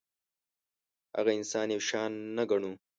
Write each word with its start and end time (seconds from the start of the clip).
هغه 1.15 1.31
انسان 1.39 1.67
یو 1.75 1.81
شان 1.89 2.11
نه 2.37 2.43
ګڼو. 2.49 2.71